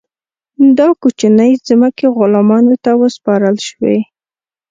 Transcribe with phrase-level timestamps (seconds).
[0.77, 3.97] دا کوچنۍ ځمکې غلامانو ته وسپارل شوې.